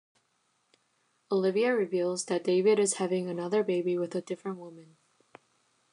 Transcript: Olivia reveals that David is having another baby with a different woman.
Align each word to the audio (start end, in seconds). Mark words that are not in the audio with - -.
Olivia 1.31 1.75
reveals 1.75 2.25
that 2.25 2.43
David 2.43 2.79
is 2.79 2.95
having 2.95 3.29
another 3.29 3.63
baby 3.63 3.99
with 3.99 4.15
a 4.15 4.21
different 4.23 4.57
woman. 4.57 4.97